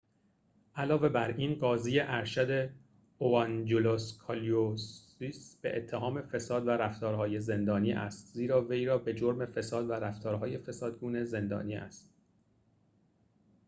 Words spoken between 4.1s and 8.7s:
کالوسیس به اتهام فساد و رفتار‌های زندانی است زیرا